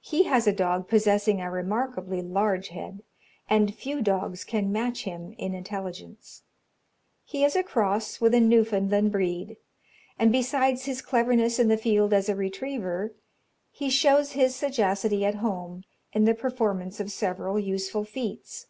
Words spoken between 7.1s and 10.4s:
He is a cross with the Newfoundland breed, and